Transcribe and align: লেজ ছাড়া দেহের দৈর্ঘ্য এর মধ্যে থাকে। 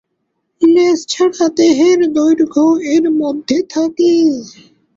লেজ 0.61 0.99
ছাড়া 1.07 1.45
দেহের 1.57 1.99
দৈর্ঘ্য 2.15 2.63
এর 2.93 3.05
মধ্যে 3.21 3.57
থাকে। 3.71 4.11